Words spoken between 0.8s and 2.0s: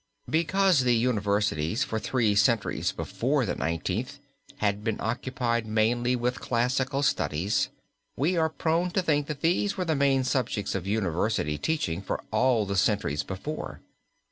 universities for